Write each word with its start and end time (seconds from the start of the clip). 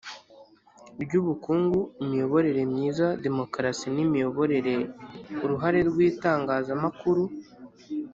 Ry 1.03 1.13
ubukungu 1.21 1.79
imiyoborere 2.03 2.61
myiza 2.71 3.07
demokarasi 3.25 3.85
n 3.95 3.97
imiyoborere 4.05 4.75
uruhare 5.43 5.79
rw 5.89 5.97
itangazamakuru 6.09 7.23